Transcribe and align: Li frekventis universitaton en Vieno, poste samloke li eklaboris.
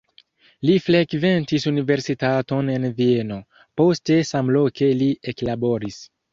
Li 0.69 0.77
frekventis 0.85 1.67
universitaton 1.73 2.73
en 2.77 2.89
Vieno, 3.03 3.39
poste 3.83 4.21
samloke 4.33 4.93
li 5.05 5.15
eklaboris. 5.35 6.05